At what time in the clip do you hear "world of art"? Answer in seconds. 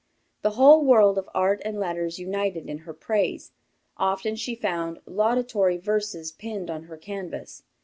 0.83-1.61